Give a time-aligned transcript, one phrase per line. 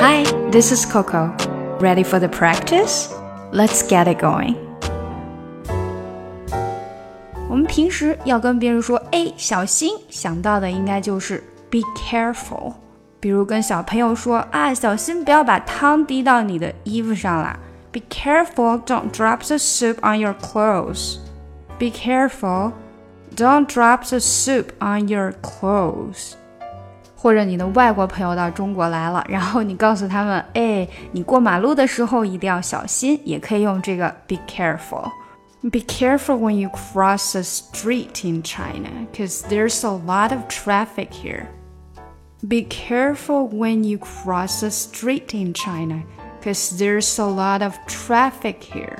[0.00, 1.34] Hi, this is Coco.
[1.80, 3.12] Ready for the practice?
[3.52, 4.56] Let's get it going.
[7.48, 12.74] 我们平时要跟别人说“哎，小心”，想到的应该就是 “be careful”。
[13.20, 17.58] 比如跟小朋友说啊，小心不要把汤滴到你的衣服上啦。
[17.92, 21.16] Be careful, don't drop the soup on your clothes.
[21.78, 22.72] Be careful,
[23.34, 26.34] don't drop the soup on your clothes.
[27.20, 40.30] 或者你的外国朋友到中国来了，然后你告诉他们，哎，你过马路的时候一定要小心，也可以用这个 be careful。Be careful when you cross the street in China, because there's a lot
[40.30, 41.46] of traffic here.
[42.46, 46.02] Be careful when you cross the street in China,
[46.38, 48.98] because there's a lot of traffic here.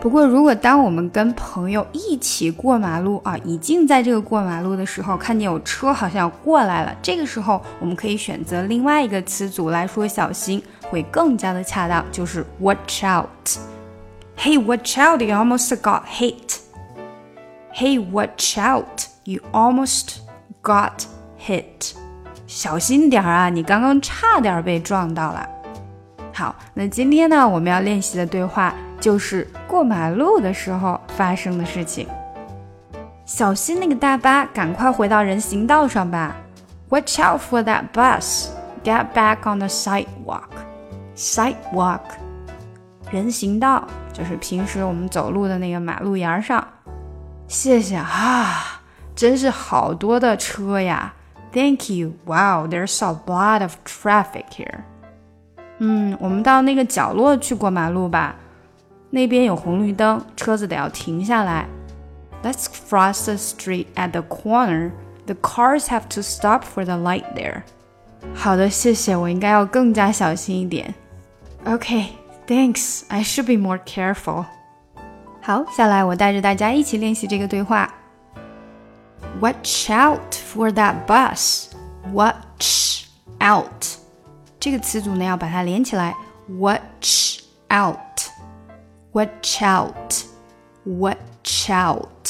[0.00, 13.28] 不过，如果当我们跟朋友一起过马路啊，已经在这个过马路的时候，看见有车好像要过来了，这个时候我们可以选择另外一个词组来说小心，会更加的恰当，就是 watch out。
[14.38, 15.20] Hey, watch out!
[15.20, 16.60] You almost got hit.
[17.74, 19.04] Hey, watch out!
[19.24, 20.16] You almost
[20.62, 21.04] got
[21.38, 21.92] hit.
[22.46, 25.46] 小心点啊，你刚刚差点被撞到了。
[26.32, 32.06] 好，那今天呢，我们要练习的对话就是过马路的时候发生的事情。
[33.24, 36.36] 小心那个大巴，赶快回到人行道上吧。
[36.90, 38.48] Watch out for that bus.
[38.84, 40.50] Get back on the sidewalk.
[41.16, 42.00] Sidewalk，
[43.10, 46.66] 人行道就是平时我们走路的那个马路沿上。
[47.46, 48.80] 谢谢啊，
[49.14, 51.14] 真是好多的车呀。
[51.52, 52.12] Thank you.
[52.26, 54.80] Wow, there's a lot of traffic here.
[55.78, 58.36] 嗯，我们到那个角落去过马路吧，
[59.09, 61.67] 那边有红绿灯，车子得要停下来。
[62.43, 64.91] Let's cross the street at the corner.
[65.25, 67.63] The cars have to stop for the light there.
[68.35, 70.93] 好的，谢谢，我应该要更加小心一点。
[71.63, 72.09] Okay,
[72.45, 73.03] thanks.
[73.07, 74.45] I should be more careful.
[75.41, 77.91] 好，下来我带着大家一起练习这个对话。
[79.39, 81.69] Watch out for that bus.
[82.13, 83.05] Watch
[83.39, 83.85] out.
[84.59, 86.15] 这个词组呢要把它连起来，
[86.59, 87.41] watch
[89.13, 92.27] out，watch out，watch out，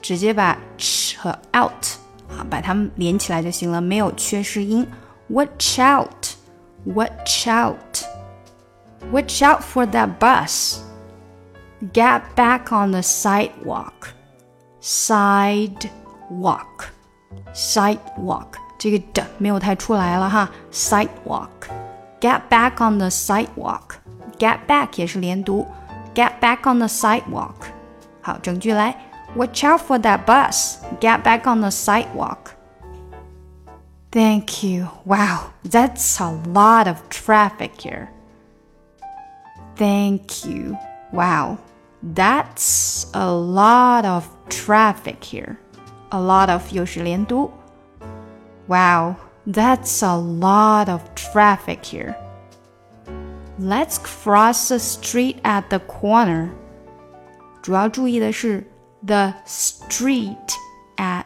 [0.00, 1.96] 直接把 ch 和 out
[2.30, 4.86] 啊把它们连起来就行了，没有缺失音。
[5.30, 14.14] Watch out，watch out，watch out for that bus。Get back on the sidewalk.
[14.80, 16.88] Sidewalk.
[17.54, 18.46] Sidewalk.
[18.78, 25.66] 这个的没有太出来了哈，sidewalk，get back on the sidewalk，get back 也是连读
[26.14, 27.72] ，get back on the sidewalk。
[28.20, 28.94] 好，整句来，
[29.36, 30.78] Watch out for that bus.
[31.00, 32.54] Get back on the sidewalk.
[34.10, 34.88] Thank you.
[35.04, 38.08] Wow, that's a lot of traffic here.
[39.76, 40.76] Thank you.
[41.12, 41.58] Wow,
[42.02, 45.58] that's a lot of traffic here.
[46.10, 47.50] A lot of 又是连读。
[48.66, 49.16] Wow,
[49.46, 52.14] that's a lot of traffic here.
[53.60, 56.50] Let's cross the street at the corner.
[57.60, 58.66] 主要注意的是
[59.04, 60.36] the street
[60.96, 61.24] at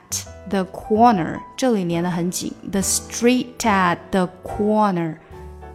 [0.49, 2.53] the corner，这里连得很紧。
[2.71, 5.19] The street at the corner,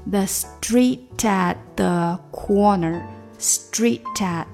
[0.10, 3.02] the street at the corner,
[3.40, 4.46] street at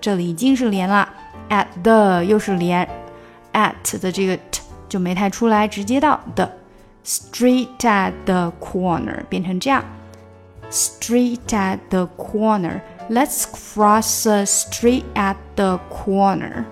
[0.00, 1.08] 这里已经是连了，
[1.50, 2.88] at the 又是连，
[3.52, 6.48] at 的这个 t 就没太出来，直接到 the
[7.04, 9.84] street at the corner 变成这样
[10.73, 12.83] ，street at the corner.
[13.09, 16.67] Let's cross the street at the corner.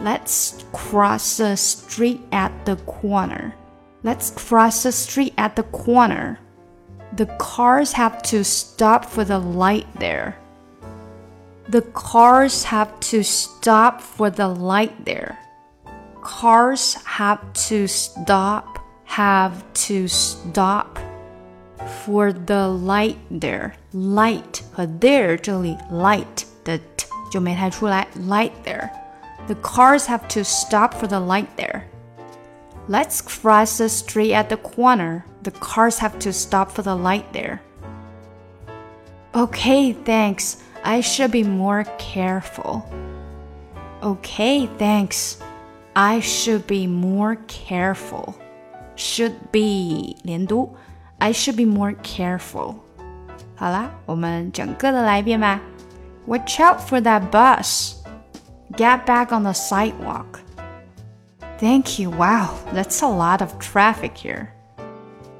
[0.00, 3.54] Let's cross the street at the corner.
[4.02, 6.38] Let's cross the street at the corner.
[7.14, 10.36] The cars have to stop for the light there.
[11.68, 15.38] The cars have to stop for the light there
[16.26, 20.98] cars have to stop have to stop
[22.03, 28.89] for the light there light 和 there 这里 light 的 t 就没太出来 light there
[29.47, 31.83] the cars have to stop for the light there
[32.87, 37.25] let's cross the street at the corner the cars have to stop for the light
[37.33, 37.59] there
[39.33, 42.83] okay thanks i should be more careful
[44.03, 45.37] okay thanks
[45.95, 48.35] I should be more careful.
[48.95, 50.73] Should be 连读
[51.19, 52.75] ，I should be more careful.
[53.55, 55.59] 好啦，我们整个的来一遍吧。
[56.25, 57.95] Watch out for that bus.
[58.75, 60.39] Get back on the sidewalk.
[61.59, 62.09] Thank you.
[62.09, 64.49] Wow, that's a lot of traffic here.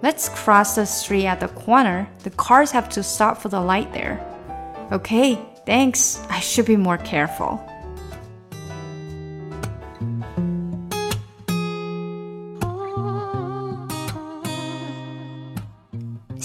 [0.04, 2.08] Let's cross the street at the corner.
[2.24, 4.20] The cars have to stop for the light there.
[4.92, 6.20] Okay, thanks.
[6.30, 7.60] I should be more careful.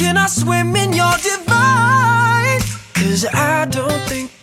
[0.00, 2.60] can I swim in your divine?
[2.94, 4.39] Cause I don't think